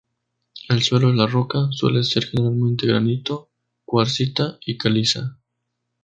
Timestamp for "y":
4.65-4.75